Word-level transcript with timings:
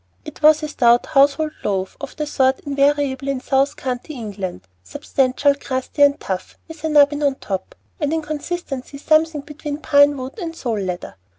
It 0.25 0.41
was 0.41 0.63
a 0.63 0.67
stout 0.67 1.05
household 1.05 1.51
loaf, 1.63 1.95
of 2.01 2.15
the 2.15 2.25
sort 2.25 2.59
invariable 2.61 3.27
in 3.27 3.39
south 3.39 3.75
county 3.75 4.15
England, 4.15 4.63
substantial, 4.83 5.53
crusty, 5.53 6.01
and 6.01 6.19
tough, 6.19 6.57
with 6.67 6.83
a 6.83 6.89
"nubbin" 6.89 7.21
on 7.21 7.35
top, 7.35 7.75
and 7.99 8.11
in 8.11 8.23
consistency 8.23 8.97
something 8.97 9.41
between 9.41 9.77
pine 9.77 10.17
wood 10.17 10.39
and 10.39 10.55
sole 10.55 10.79
leather. 10.79 11.17